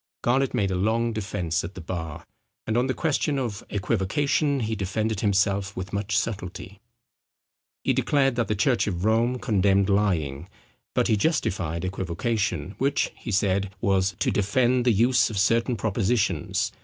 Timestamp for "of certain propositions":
15.29-16.71